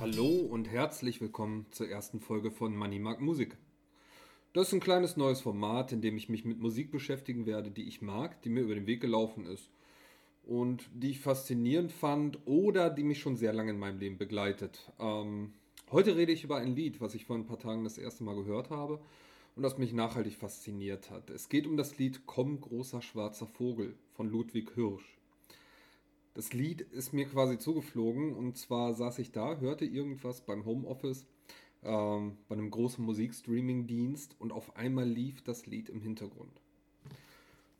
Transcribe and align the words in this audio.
Hallo 0.00 0.30
und 0.30 0.66
herzlich 0.66 1.20
willkommen 1.20 1.66
zur 1.72 1.90
ersten 1.90 2.20
Folge 2.20 2.50
von 2.50 2.74
Money 2.74 2.98
Mag 2.98 3.20
Musik. 3.20 3.58
Das 4.54 4.68
ist 4.68 4.72
ein 4.72 4.80
kleines 4.80 5.18
neues 5.18 5.42
Format, 5.42 5.92
in 5.92 6.00
dem 6.00 6.16
ich 6.16 6.30
mich 6.30 6.46
mit 6.46 6.58
Musik 6.58 6.90
beschäftigen 6.90 7.44
werde, 7.44 7.70
die 7.70 7.86
ich 7.86 8.00
mag, 8.00 8.40
die 8.40 8.48
mir 8.48 8.62
über 8.62 8.74
den 8.74 8.86
Weg 8.86 9.02
gelaufen 9.02 9.44
ist 9.44 9.68
und 10.42 10.88
die 10.94 11.10
ich 11.10 11.20
faszinierend 11.20 11.92
fand 11.92 12.38
oder 12.46 12.88
die 12.88 13.02
mich 13.02 13.20
schon 13.20 13.36
sehr 13.36 13.52
lange 13.52 13.72
in 13.72 13.78
meinem 13.78 13.98
Leben 13.98 14.16
begleitet. 14.16 14.90
Ähm, 14.98 15.52
heute 15.92 16.16
rede 16.16 16.32
ich 16.32 16.44
über 16.44 16.56
ein 16.56 16.74
Lied, 16.74 17.02
was 17.02 17.14
ich 17.14 17.26
vor 17.26 17.36
ein 17.36 17.44
paar 17.44 17.58
Tagen 17.58 17.84
das 17.84 17.98
erste 17.98 18.24
Mal 18.24 18.36
gehört 18.36 18.70
habe 18.70 19.00
und 19.54 19.62
das 19.62 19.76
mich 19.76 19.92
nachhaltig 19.92 20.36
fasziniert 20.36 21.10
hat. 21.10 21.28
Es 21.28 21.50
geht 21.50 21.66
um 21.66 21.76
das 21.76 21.98
Lied 21.98 22.22
Komm, 22.24 22.58
großer 22.58 23.02
schwarzer 23.02 23.46
Vogel 23.46 23.98
von 24.14 24.30
Ludwig 24.30 24.70
Hirsch. 24.74 25.19
Das 26.34 26.52
Lied 26.52 26.80
ist 26.80 27.12
mir 27.12 27.26
quasi 27.26 27.58
zugeflogen 27.58 28.34
und 28.34 28.56
zwar 28.56 28.94
saß 28.94 29.18
ich 29.18 29.32
da, 29.32 29.58
hörte 29.58 29.84
irgendwas 29.84 30.42
beim 30.42 30.64
Homeoffice, 30.64 31.26
ähm, 31.82 32.36
bei 32.48 32.54
einem 32.54 32.70
großen 32.70 33.04
Musikstreaming-Dienst 33.04 34.36
und 34.38 34.52
auf 34.52 34.76
einmal 34.76 35.08
lief 35.08 35.42
das 35.42 35.66
Lied 35.66 35.88
im 35.88 36.00
Hintergrund. 36.00 36.60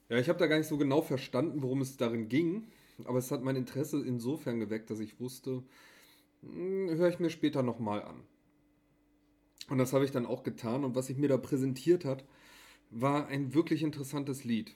Ja, 0.08 0.18
ich 0.18 0.28
habe 0.28 0.40
da 0.40 0.48
gar 0.48 0.58
nicht 0.58 0.66
so 0.66 0.78
genau 0.78 1.02
verstanden, 1.02 1.62
worum 1.62 1.80
es 1.80 1.96
darin 1.96 2.28
ging, 2.28 2.66
aber 3.04 3.18
es 3.18 3.30
hat 3.30 3.44
mein 3.44 3.54
Interesse 3.54 4.04
insofern 4.04 4.58
geweckt, 4.58 4.90
dass 4.90 4.98
ich 4.98 5.20
wusste, 5.20 5.62
hm, 6.42 6.88
höre 6.90 7.08
ich 7.08 7.20
mir 7.20 7.30
später 7.30 7.62
nochmal 7.62 8.02
an. 8.02 8.24
Und 9.68 9.78
das 9.78 9.92
habe 9.92 10.04
ich 10.04 10.10
dann 10.10 10.26
auch 10.26 10.42
getan 10.42 10.84
und 10.84 10.96
was 10.96 11.06
sich 11.06 11.16
mir 11.16 11.28
da 11.28 11.36
präsentiert 11.36 12.04
hat, 12.04 12.24
war 12.90 13.28
ein 13.28 13.54
wirklich 13.54 13.84
interessantes 13.84 14.42
Lied 14.42 14.74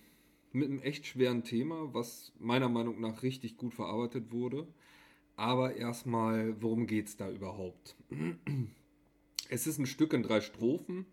mit 0.54 0.68
einem 0.68 0.80
echt 0.80 1.06
schweren 1.06 1.42
Thema, 1.42 1.92
was 1.92 2.32
meiner 2.38 2.68
Meinung 2.68 3.00
nach 3.00 3.22
richtig 3.22 3.56
gut 3.56 3.74
verarbeitet 3.74 4.32
wurde. 4.32 4.66
Aber 5.36 5.76
erstmal, 5.76 6.60
worum 6.62 6.86
geht 6.86 7.08
es 7.08 7.16
da 7.16 7.30
überhaupt? 7.30 7.96
Es 9.50 9.66
ist 9.66 9.78
ein 9.78 9.86
Stück 9.86 10.12
in 10.12 10.22
drei 10.22 10.40
Strophen. 10.40 11.06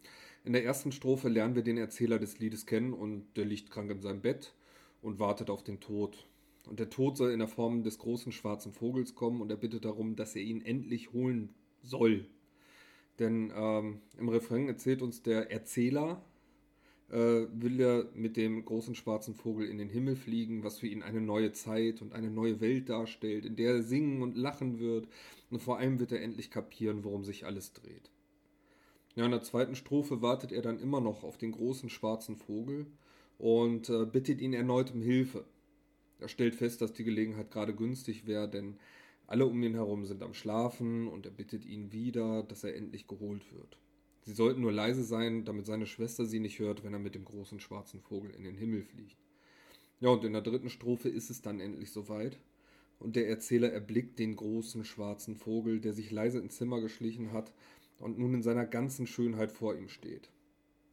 In 0.44 0.54
der 0.54 0.64
ersten 0.64 0.92
Strophe 0.92 1.28
lernen 1.28 1.56
wir 1.56 1.64
den 1.64 1.78
Erzähler 1.78 2.18
des 2.18 2.40
Liedes 2.40 2.66
kennen 2.66 2.94
und 2.94 3.26
der 3.36 3.46
liegt 3.46 3.72
krank 3.72 3.92
in 3.92 4.02
seinem 4.02 4.22
Bett 4.22 4.54
und 5.02 5.20
wartet 5.20 5.50
auf 5.50 5.64
den 5.64 5.80
Tod. 5.80 6.28
Und 6.68 6.80
der 6.80 6.90
Tod 6.90 7.18
soll 7.18 7.32
in 7.32 7.40
der 7.40 7.48
Form 7.48 7.84
des 7.84 7.98
großen 7.98 8.32
schwarzen 8.32 8.72
Vogels 8.72 9.16
kommen 9.16 9.42
und 9.42 9.50
er 9.50 9.58
bittet 9.58 9.86
darum, 9.86 10.16
dass 10.16 10.36
er 10.36 10.44
ihn 10.44 10.62
endlich 10.62 11.12
holen 11.12 11.50
soll. 11.82 12.26
Denn 13.20 13.52
ähm, 13.56 14.02
im 14.18 14.30
Refrain 14.30 14.68
erzählt 14.68 15.02
uns 15.02 15.22
der 15.22 15.52
Erzähler, 15.52 16.14
äh, 16.14 16.31
will 17.18 17.80
er 17.80 18.06
mit 18.16 18.38
dem 18.38 18.64
großen 18.64 18.96
schwarzen 18.96 19.36
Vogel 19.36 19.68
in 19.68 19.78
den 19.78 19.90
Himmel 19.90 20.16
fliegen, 20.16 20.64
was 20.64 20.80
für 20.80 20.88
ihn 20.88 21.04
eine 21.04 21.22
neue 21.22 21.52
Zeit 21.52 22.02
und 22.02 22.14
eine 22.14 22.32
neue 22.32 22.62
Welt 22.62 22.90
darstellt, 22.90 23.46
in 23.46 23.56
der 23.56 23.76
er 23.76 23.84
singen 23.84 24.22
und 24.22 24.38
lachen 24.38 24.80
wird. 24.80 25.08
Und 25.50 25.62
vor 25.62 25.78
allem 25.78 26.00
wird 26.00 26.14
er 26.14 26.22
endlich 26.22 26.52
kapieren, 26.52 27.04
worum 27.04 27.26
sich 27.26 27.46
alles 27.46 27.74
dreht. 27.74 28.10
Ja, 29.16 29.26
in 29.26 29.32
der 29.32 29.42
zweiten 29.42 29.76
Strophe 29.76 30.22
wartet 30.22 30.54
er 30.54 30.62
dann 30.62 30.80
immer 30.80 31.02
noch 31.02 31.24
auf 31.24 31.38
den 31.38 31.52
großen 31.52 31.90
schwarzen 31.90 32.38
Vogel 32.38 32.88
und 33.38 33.90
äh, 33.90 34.06
bittet 34.06 34.40
ihn 34.40 34.54
erneut 34.54 34.94
um 34.94 35.02
Hilfe. 35.02 35.44
Er 36.20 36.30
stellt 36.30 36.56
fest, 36.56 36.82
dass 36.82 36.94
die 36.94 37.04
Gelegenheit 37.04 37.52
gerade 37.52 37.76
günstig 37.76 38.26
wäre, 38.26 38.48
denn 38.48 38.78
alle 39.28 39.46
um 39.46 39.62
ihn 39.64 39.74
herum 39.74 40.06
sind 40.06 40.24
am 40.24 40.34
Schlafen 40.34 41.08
und 41.08 41.26
er 41.26 41.32
bittet 41.32 41.66
ihn 41.66 41.92
wieder, 41.92 42.44
dass 42.44 42.64
er 42.64 42.76
endlich 42.76 43.08
geholt 43.08 43.52
wird. 43.54 43.78
Sie 44.24 44.34
sollten 44.34 44.62
nur 44.62 44.72
leise 44.72 45.04
sein, 45.04 45.46
damit 45.46 45.66
seine 45.66 45.88
Schwester 45.88 46.26
sie 46.26 46.40
nicht 46.40 46.60
hört, 46.60 46.84
wenn 46.84 46.94
er 46.94 47.00
mit 47.00 47.16
dem 47.16 47.26
großen 47.26 47.60
schwarzen 47.60 48.02
Vogel 48.02 48.32
in 48.32 48.44
den 48.44 48.56
Himmel 48.56 48.84
fliegt. 48.84 49.18
Ja, 50.00 50.10
und 50.10 50.24
in 50.24 50.34
der 50.34 50.42
dritten 50.42 50.70
Strophe 50.70 51.10
ist 51.10 51.30
es 51.30 51.42
dann 51.42 51.60
endlich 51.60 51.92
soweit. 51.92 52.40
Und 53.00 53.16
der 53.16 53.28
Erzähler 53.30 53.72
erblickt 53.72 54.20
den 54.20 54.36
großen 54.36 54.86
schwarzen 54.86 55.36
Vogel, 55.36 55.80
der 55.80 55.94
sich 55.94 56.12
leise 56.12 56.40
ins 56.40 56.58
Zimmer 56.58 56.82
geschlichen 56.82 57.32
hat 57.32 57.52
und 58.00 58.20
nun 58.20 58.36
in 58.36 58.44
seiner 58.44 58.66
ganzen 58.66 59.08
Schönheit 59.08 59.52
vor 59.52 59.76
ihm 59.76 59.90
steht. 59.90 60.30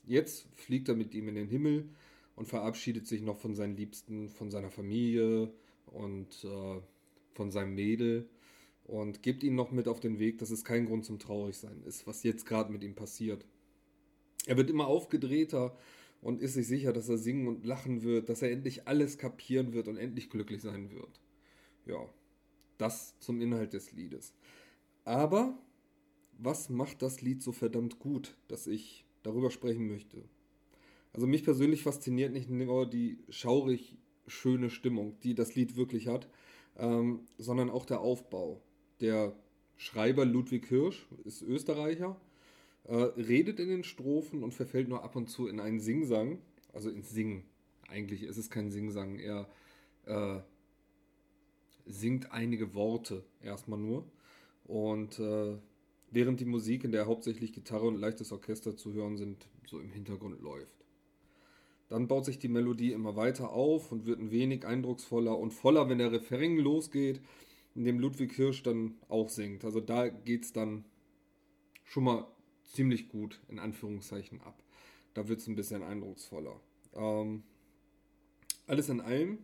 Jetzt 0.06 0.46
fliegt 0.54 0.88
er 0.88 0.94
mit 0.94 1.14
ihm 1.14 1.28
in 1.28 1.34
den 1.34 1.48
Himmel 1.48 1.88
und 2.34 2.48
verabschiedet 2.48 3.06
sich 3.06 3.20
noch 3.20 3.36
von 3.36 3.54
seinen 3.54 3.76
Liebsten, 3.76 4.30
von 4.30 4.50
seiner 4.50 4.70
Familie 4.70 5.52
und 5.86 6.44
äh, 6.44 6.80
von 7.34 7.50
seinem 7.50 7.74
Mädel 7.74 8.26
und 8.88 9.22
gibt 9.22 9.44
ihm 9.44 9.54
noch 9.54 9.70
mit 9.70 9.86
auf 9.86 10.00
den 10.00 10.18
Weg, 10.18 10.38
dass 10.38 10.50
es 10.50 10.64
kein 10.64 10.86
Grund 10.86 11.04
zum 11.04 11.18
Traurigsein 11.18 11.82
ist, 11.84 12.06
was 12.06 12.22
jetzt 12.22 12.46
gerade 12.46 12.72
mit 12.72 12.82
ihm 12.82 12.94
passiert. 12.94 13.44
Er 14.46 14.56
wird 14.56 14.70
immer 14.70 14.86
aufgedrehter 14.86 15.76
und 16.22 16.40
ist 16.40 16.54
sich 16.54 16.66
sicher, 16.66 16.92
dass 16.92 17.08
er 17.08 17.18
singen 17.18 17.46
und 17.46 17.66
lachen 17.66 18.02
wird, 18.02 18.30
dass 18.30 18.42
er 18.42 18.50
endlich 18.50 18.88
alles 18.88 19.18
kapieren 19.18 19.74
wird 19.74 19.88
und 19.88 19.98
endlich 19.98 20.30
glücklich 20.30 20.62
sein 20.62 20.90
wird. 20.90 21.20
Ja, 21.86 22.08
das 22.78 23.14
zum 23.20 23.40
Inhalt 23.42 23.74
des 23.74 23.92
Liedes. 23.92 24.32
Aber 25.04 25.58
was 26.38 26.70
macht 26.70 27.02
das 27.02 27.20
Lied 27.20 27.42
so 27.42 27.52
verdammt 27.52 27.98
gut, 27.98 28.36
dass 28.48 28.66
ich 28.66 29.04
darüber 29.22 29.50
sprechen 29.50 29.86
möchte? 29.86 30.24
Also 31.12 31.26
mich 31.26 31.44
persönlich 31.44 31.82
fasziniert 31.82 32.32
nicht 32.32 32.48
nur 32.48 32.88
die 32.88 33.18
schaurig 33.28 33.98
schöne 34.26 34.70
Stimmung, 34.70 35.18
die 35.22 35.34
das 35.34 35.54
Lied 35.54 35.76
wirklich 35.76 36.08
hat, 36.08 36.28
ähm, 36.76 37.20
sondern 37.36 37.68
auch 37.70 37.84
der 37.84 38.00
Aufbau. 38.00 38.62
Der 39.00 39.32
Schreiber 39.76 40.24
Ludwig 40.24 40.66
Hirsch 40.66 41.06
ist 41.24 41.42
Österreicher, 41.42 42.16
äh, 42.84 42.94
redet 42.94 43.60
in 43.60 43.68
den 43.68 43.84
Strophen 43.84 44.42
und 44.42 44.54
verfällt 44.54 44.88
nur 44.88 45.04
ab 45.04 45.14
und 45.14 45.28
zu 45.28 45.46
in 45.46 45.60
einen 45.60 45.78
Singsang, 45.78 46.38
also 46.72 46.90
ins 46.90 47.10
Singen. 47.10 47.44
Eigentlich 47.88 48.22
ist 48.24 48.38
es 48.38 48.50
kein 48.50 48.70
Singsang, 48.70 49.18
er 49.18 49.48
äh, 50.06 50.40
singt 51.86 52.32
einige 52.32 52.74
Worte 52.74 53.24
erstmal 53.42 53.78
nur. 53.78 54.04
Und 54.64 55.18
äh, 55.18 55.56
während 56.10 56.40
die 56.40 56.44
Musik, 56.44 56.84
in 56.84 56.92
der 56.92 57.06
hauptsächlich 57.06 57.52
Gitarre 57.52 57.86
und 57.86 58.00
leichtes 58.00 58.32
Orchester 58.32 58.76
zu 58.76 58.92
hören 58.92 59.16
sind, 59.16 59.46
so 59.66 59.78
im 59.78 59.90
Hintergrund 59.90 60.40
läuft. 60.40 60.84
Dann 61.88 62.08
baut 62.08 62.26
sich 62.26 62.38
die 62.38 62.48
Melodie 62.48 62.92
immer 62.92 63.16
weiter 63.16 63.50
auf 63.50 63.92
und 63.92 64.04
wird 64.04 64.20
ein 64.20 64.30
wenig 64.30 64.66
eindrucksvoller 64.66 65.38
und 65.38 65.52
voller, 65.52 65.88
wenn 65.88 65.98
der 65.98 66.12
Refrain 66.12 66.58
losgeht, 66.58 67.20
in 67.78 67.84
dem 67.84 68.00
Ludwig 68.00 68.32
Hirsch 68.32 68.64
dann 68.64 68.96
auch 69.08 69.28
singt. 69.28 69.64
Also 69.64 69.78
da 69.78 70.08
geht 70.08 70.42
es 70.42 70.52
dann 70.52 70.84
schon 71.84 72.02
mal 72.02 72.26
ziemlich 72.64 73.08
gut, 73.08 73.40
in 73.48 73.60
Anführungszeichen, 73.60 74.40
ab. 74.40 74.64
Da 75.14 75.28
wird 75.28 75.38
es 75.38 75.46
ein 75.46 75.54
bisschen 75.54 75.84
eindrucksvoller. 75.84 76.60
Ähm, 76.94 77.44
alles 78.66 78.88
in 78.88 79.00
allem 79.00 79.38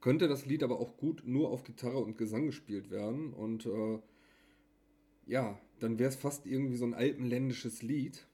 könnte 0.00 0.28
das 0.28 0.46
Lied 0.46 0.62
aber 0.62 0.80
auch 0.80 0.96
gut 0.96 1.24
nur 1.26 1.50
auf 1.50 1.62
Gitarre 1.62 1.98
und 1.98 2.16
Gesang 2.16 2.46
gespielt 2.46 2.90
werden 2.90 3.34
und 3.34 3.66
äh, 3.66 3.98
ja, 5.26 5.60
dann 5.78 5.98
wäre 5.98 6.08
es 6.08 6.16
fast 6.16 6.46
irgendwie 6.46 6.76
so 6.76 6.86
ein 6.86 6.94
alpenländisches 6.94 7.82
Lied. 7.82 8.26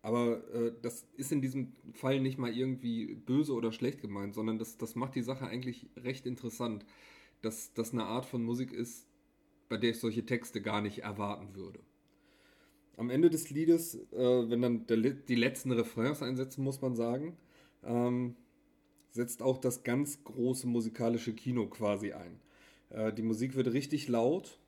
Aber 0.00 0.42
äh, 0.54 0.72
das 0.80 1.06
ist 1.18 1.32
in 1.32 1.42
diesem 1.42 1.74
Fall 1.92 2.18
nicht 2.20 2.38
mal 2.38 2.56
irgendwie 2.56 3.14
böse 3.14 3.52
oder 3.52 3.72
schlecht 3.72 4.00
gemeint, 4.00 4.34
sondern 4.34 4.58
das, 4.58 4.78
das 4.78 4.94
macht 4.94 5.16
die 5.16 5.22
Sache 5.22 5.46
eigentlich 5.46 5.90
recht 5.96 6.24
interessant, 6.24 6.86
dass 7.42 7.72
das 7.74 7.92
eine 7.92 8.04
Art 8.04 8.26
von 8.26 8.42
Musik 8.42 8.72
ist, 8.72 9.06
bei 9.68 9.76
der 9.76 9.90
ich 9.90 10.00
solche 10.00 10.24
Texte 10.24 10.60
gar 10.60 10.80
nicht 10.80 11.00
erwarten 11.00 11.54
würde. 11.54 11.80
Am 12.96 13.10
Ende 13.10 13.30
des 13.30 13.50
Liedes, 13.50 13.94
äh, 14.12 14.50
wenn 14.50 14.62
dann 14.62 14.86
der, 14.86 14.96
die 14.96 15.34
letzten 15.36 15.70
Refrains 15.70 16.22
einsetzen, 16.22 16.64
muss 16.64 16.80
man 16.80 16.96
sagen, 16.96 17.36
ähm, 17.84 18.34
setzt 19.12 19.42
auch 19.42 19.58
das 19.58 19.84
ganz 19.84 20.24
große 20.24 20.66
musikalische 20.66 21.32
Kino 21.32 21.66
quasi 21.66 22.12
ein. 22.12 22.40
Äh, 22.90 23.12
die 23.12 23.22
Musik 23.22 23.54
wird 23.54 23.72
richtig 23.72 24.08
laut, 24.08 24.58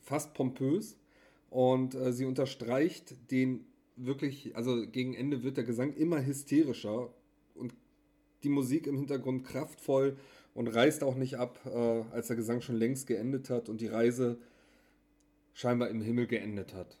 fast 0.00 0.34
pompös 0.34 0.98
und 1.50 1.94
äh, 1.94 2.12
sie 2.12 2.24
unterstreicht 2.24 3.30
den 3.30 3.64
wirklich, 3.96 4.56
also 4.56 4.86
gegen 4.86 5.14
Ende 5.14 5.42
wird 5.42 5.56
der 5.56 5.64
Gesang 5.64 5.94
immer 5.94 6.24
hysterischer 6.24 7.12
und 7.54 7.74
die 8.42 8.48
Musik 8.48 8.86
im 8.86 8.96
Hintergrund 8.96 9.44
kraftvoll 9.44 10.16
und 10.58 10.66
reißt 10.66 11.04
auch 11.04 11.14
nicht 11.14 11.36
ab, 11.36 11.60
äh, 11.66 12.02
als 12.10 12.26
der 12.26 12.34
Gesang 12.34 12.62
schon 12.62 12.74
längst 12.74 13.06
geendet 13.06 13.48
hat 13.48 13.68
und 13.68 13.80
die 13.80 13.86
Reise 13.86 14.38
scheinbar 15.52 15.88
im 15.88 16.00
Himmel 16.00 16.26
geendet 16.26 16.74
hat. 16.74 16.98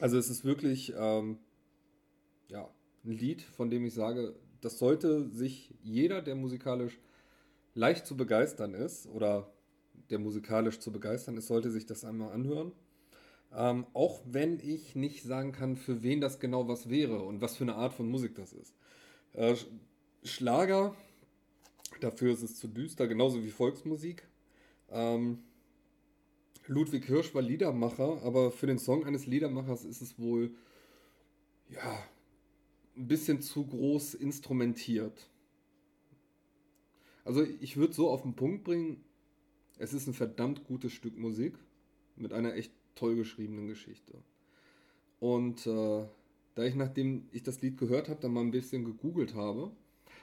Also 0.00 0.16
es 0.16 0.30
ist 0.30 0.42
wirklich 0.42 0.94
ähm, 0.96 1.36
ja, 2.48 2.70
ein 3.04 3.12
Lied, 3.12 3.42
von 3.42 3.68
dem 3.68 3.84
ich 3.84 3.92
sage, 3.92 4.34
das 4.62 4.78
sollte 4.78 5.28
sich 5.28 5.74
jeder, 5.82 6.22
der 6.22 6.34
musikalisch 6.34 6.98
leicht 7.74 8.06
zu 8.06 8.16
begeistern 8.16 8.72
ist 8.72 9.06
oder 9.06 9.52
der 10.08 10.18
musikalisch 10.18 10.78
zu 10.80 10.92
begeistern 10.92 11.36
ist, 11.36 11.46
sollte 11.46 11.70
sich 11.70 11.84
das 11.84 12.06
einmal 12.06 12.32
anhören. 12.32 12.72
Ähm, 13.52 13.84
auch 13.92 14.22
wenn 14.24 14.60
ich 14.60 14.96
nicht 14.96 15.24
sagen 15.24 15.52
kann, 15.52 15.76
für 15.76 16.02
wen 16.02 16.22
das 16.22 16.40
genau 16.40 16.68
was 16.68 16.88
wäre 16.88 17.20
und 17.20 17.42
was 17.42 17.58
für 17.58 17.64
eine 17.64 17.74
Art 17.74 17.92
von 17.92 18.08
Musik 18.08 18.34
das 18.34 18.54
ist. 18.54 18.74
Äh, 19.34 19.56
Schlager, 20.24 20.94
dafür 22.00 22.32
ist 22.32 22.42
es 22.42 22.56
zu 22.56 22.68
düster, 22.68 23.06
genauso 23.08 23.42
wie 23.42 23.50
Volksmusik. 23.50 24.26
Ähm, 24.90 25.38
Ludwig 26.66 27.04
Hirsch 27.06 27.34
war 27.34 27.42
Liedermacher, 27.42 28.22
aber 28.22 28.50
für 28.50 28.66
den 28.66 28.78
Song 28.78 29.04
eines 29.04 29.26
Liedermachers 29.26 29.84
ist 29.84 30.02
es 30.02 30.18
wohl, 30.18 30.52
ja, 31.68 32.04
ein 32.96 33.08
bisschen 33.08 33.40
zu 33.40 33.66
groß 33.66 34.14
instrumentiert. 34.14 35.30
Also 37.24 37.42
ich 37.60 37.76
würde 37.76 37.94
so 37.94 38.10
auf 38.10 38.22
den 38.22 38.34
Punkt 38.34 38.64
bringen, 38.64 39.04
es 39.78 39.92
ist 39.94 40.06
ein 40.06 40.14
verdammt 40.14 40.64
gutes 40.64 40.92
Stück 40.92 41.16
Musik 41.18 41.54
mit 42.16 42.32
einer 42.32 42.54
echt 42.54 42.72
toll 42.94 43.16
geschriebenen 43.16 43.66
Geschichte. 43.66 44.14
Und 45.20 45.66
äh, 45.66 46.04
da 46.54 46.64
ich, 46.64 46.74
nachdem 46.74 47.28
ich 47.32 47.42
das 47.42 47.62
Lied 47.62 47.78
gehört 47.78 48.08
habe, 48.08 48.20
dann 48.20 48.32
mal 48.32 48.40
ein 48.40 48.50
bisschen 48.50 48.84
gegoogelt 48.84 49.34
habe, 49.34 49.70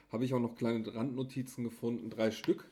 habe 0.10 0.26
ich 0.26 0.34
auch 0.34 0.40
noch 0.40 0.56
kleine 0.56 0.94
Randnotizen 0.94 1.64
gefunden, 1.64 2.10
drei 2.10 2.32
Stück, 2.32 2.70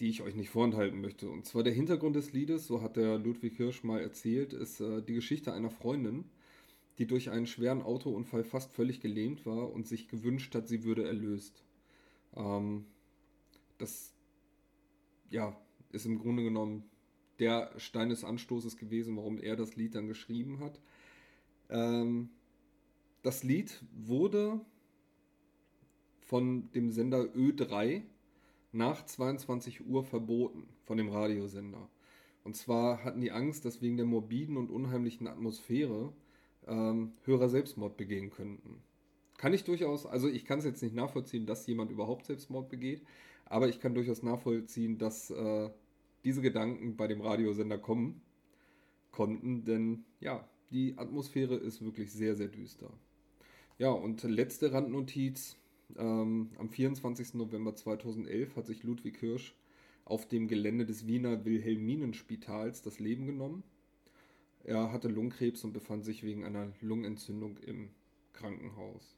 die 0.00 0.08
ich 0.08 0.22
euch 0.22 0.34
nicht 0.34 0.50
vorenthalten 0.50 1.00
möchte. 1.00 1.28
Und 1.30 1.46
zwar 1.46 1.62
der 1.62 1.72
Hintergrund 1.72 2.16
des 2.16 2.32
Liedes, 2.32 2.66
so 2.66 2.82
hat 2.82 2.96
der 2.96 3.18
Ludwig 3.18 3.56
Hirsch 3.56 3.84
mal 3.84 4.00
erzählt, 4.00 4.52
ist 4.52 4.80
äh, 4.80 5.02
die 5.02 5.14
Geschichte 5.14 5.52
einer 5.52 5.70
Freundin, 5.70 6.24
die 6.98 7.06
durch 7.06 7.30
einen 7.30 7.46
schweren 7.46 7.82
Autounfall 7.82 8.44
fast 8.44 8.72
völlig 8.72 9.00
gelähmt 9.00 9.46
war 9.46 9.72
und 9.72 9.86
sich 9.86 10.08
gewünscht 10.08 10.54
hat, 10.54 10.68
sie 10.68 10.84
würde 10.84 11.06
erlöst. 11.06 11.64
Ähm, 12.36 12.86
das 13.78 14.12
ja, 15.30 15.56
ist 15.90 16.06
im 16.06 16.18
Grunde 16.18 16.42
genommen 16.42 16.84
der 17.38 17.72
Stein 17.78 18.10
des 18.10 18.24
Anstoßes 18.24 18.76
gewesen, 18.76 19.16
warum 19.16 19.38
er 19.38 19.56
das 19.56 19.76
Lied 19.76 19.94
dann 19.94 20.06
geschrieben 20.06 20.60
hat. 20.60 20.78
Ähm, 21.70 22.28
das 23.22 23.42
Lied 23.42 23.82
wurde 23.92 24.60
von 26.32 26.70
dem 26.72 26.90
Sender 26.90 27.24
Ö3 27.36 28.00
nach 28.72 29.04
22 29.04 29.86
Uhr 29.86 30.02
verboten, 30.02 30.66
von 30.86 30.96
dem 30.96 31.10
Radiosender. 31.10 31.90
Und 32.42 32.56
zwar 32.56 33.04
hatten 33.04 33.20
die 33.20 33.32
Angst, 33.32 33.66
dass 33.66 33.82
wegen 33.82 33.98
der 33.98 34.06
morbiden 34.06 34.56
und 34.56 34.70
unheimlichen 34.70 35.26
Atmosphäre 35.26 36.10
ähm, 36.66 37.12
Hörer 37.24 37.50
Selbstmord 37.50 37.98
begehen 37.98 38.30
könnten. 38.30 38.80
Kann 39.36 39.52
ich 39.52 39.64
durchaus, 39.64 40.06
also 40.06 40.26
ich 40.26 40.46
kann 40.46 40.58
es 40.58 40.64
jetzt 40.64 40.82
nicht 40.82 40.94
nachvollziehen, 40.94 41.44
dass 41.44 41.66
jemand 41.66 41.90
überhaupt 41.90 42.24
Selbstmord 42.24 42.70
begeht, 42.70 43.02
aber 43.44 43.68
ich 43.68 43.78
kann 43.78 43.94
durchaus 43.94 44.22
nachvollziehen, 44.22 44.96
dass 44.96 45.30
äh, 45.30 45.68
diese 46.24 46.40
Gedanken 46.40 46.96
bei 46.96 47.08
dem 47.08 47.20
Radiosender 47.20 47.76
kommen 47.76 48.22
konnten, 49.10 49.66
denn 49.66 50.06
ja, 50.18 50.48
die 50.70 50.96
Atmosphäre 50.96 51.56
ist 51.56 51.84
wirklich 51.84 52.10
sehr, 52.10 52.36
sehr 52.36 52.48
düster. 52.48 52.88
Ja, 53.76 53.90
und 53.90 54.22
letzte 54.22 54.72
Randnotiz. 54.72 55.58
Ähm, 55.98 56.50
am 56.58 56.68
24. 56.68 57.34
November 57.34 57.74
2011 57.74 58.56
hat 58.56 58.66
sich 58.66 58.82
Ludwig 58.82 59.18
Hirsch 59.18 59.54
auf 60.04 60.26
dem 60.26 60.48
Gelände 60.48 60.84
des 60.84 61.06
Wiener 61.06 61.44
Wilhelminenspitals 61.44 62.82
das 62.82 62.98
Leben 62.98 63.26
genommen. 63.26 63.62
Er 64.64 64.92
hatte 64.92 65.08
Lungenkrebs 65.08 65.64
und 65.64 65.72
befand 65.72 66.04
sich 66.04 66.22
wegen 66.22 66.44
einer 66.44 66.72
Lungenentzündung 66.80 67.58
im 67.58 67.90
Krankenhaus. 68.32 69.16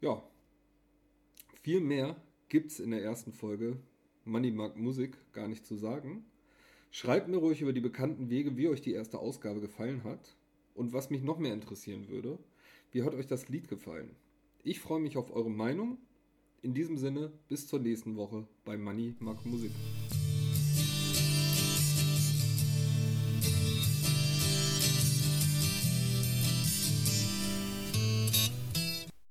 Ja, 0.00 0.22
viel 1.62 1.80
mehr 1.80 2.16
gibt 2.48 2.70
es 2.70 2.80
in 2.80 2.90
der 2.90 3.02
ersten 3.02 3.32
Folge 3.32 3.76
Money 4.24 4.50
Mark 4.50 4.76
Musik 4.76 5.16
gar 5.32 5.48
nicht 5.48 5.66
zu 5.66 5.76
sagen. 5.76 6.24
Schreibt 6.90 7.28
mir 7.28 7.36
ruhig 7.36 7.60
über 7.60 7.72
die 7.72 7.80
bekannten 7.80 8.30
Wege, 8.30 8.56
wie 8.56 8.68
euch 8.68 8.80
die 8.80 8.92
erste 8.92 9.18
Ausgabe 9.18 9.60
gefallen 9.60 10.04
hat. 10.04 10.36
Und 10.74 10.92
was 10.92 11.10
mich 11.10 11.22
noch 11.22 11.38
mehr 11.38 11.52
interessieren 11.52 12.08
würde, 12.08 12.38
wie 12.92 13.02
hat 13.02 13.14
euch 13.14 13.26
das 13.26 13.48
Lied 13.48 13.68
gefallen? 13.68 14.10
Ich 14.62 14.80
freue 14.80 15.00
mich 15.00 15.16
auf 15.16 15.34
eure 15.34 15.50
Meinung. 15.50 15.96
In 16.60 16.74
diesem 16.74 16.98
Sinne, 16.98 17.32
bis 17.48 17.66
zur 17.66 17.78
nächsten 17.78 18.16
Woche 18.16 18.46
bei 18.64 18.76
Money 18.76 19.16
Mark 19.18 19.46
Musik. 19.46 19.70